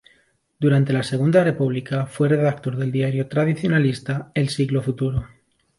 Durante 0.59 0.93
la 0.93 1.03
Segunda 1.03 1.43
República 1.43 2.07
fue 2.07 2.27
redactor 2.27 2.75
del 2.75 2.91
diario 2.91 3.27
tradicionalista 3.27 4.31
"El 4.33 4.49
Siglo 4.49 4.81
Futuro". 4.81 5.27